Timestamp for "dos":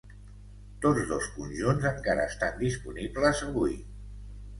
1.09-1.27